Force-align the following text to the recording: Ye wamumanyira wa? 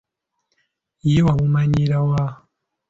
Ye 1.11 1.19
wamumanyira 1.27 1.97
wa? 2.09 2.23